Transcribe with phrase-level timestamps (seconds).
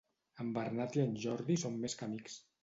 [0.43, 2.41] En Bernat i en Jordi són més que amics.